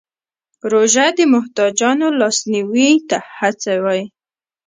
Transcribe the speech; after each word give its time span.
روژه 0.71 1.05
د 1.17 1.19
محتاجانو 1.33 2.07
لاسنیوی 2.19 2.91
ته 3.09 3.17
هڅوي. 3.37 4.03